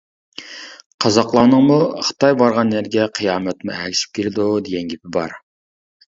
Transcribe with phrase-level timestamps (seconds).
[1.03, 5.39] قازاقلارنىڭمۇ«خىتاي بارغان يەرگە قىيامەتمۇ ئەگىشىپ كېلىدۇ» دېگەن گېپى بار.